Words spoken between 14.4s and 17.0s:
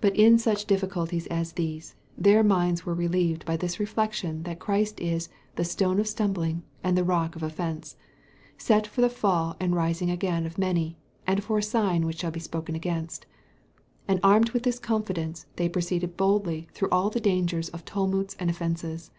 with this confidence, they proceeded boldly through